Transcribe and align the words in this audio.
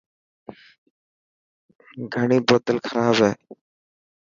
گھڻي 2.13 2.39
بوتل 2.47 2.77
کراب 2.85 3.15
هي. 3.23 3.31